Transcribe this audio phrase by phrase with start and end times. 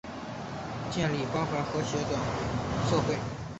[0.89, 2.17] 建立关怀温馨的
[2.89, 3.15] 社会